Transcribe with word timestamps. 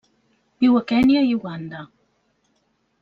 Viu 0.63 0.79
a 0.79 0.81
Kenya 0.91 1.21
i 1.27 1.37
Uganda. 1.41 1.85